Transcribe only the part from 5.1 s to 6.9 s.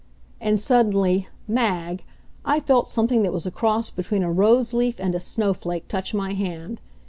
a snowflake touch my hand.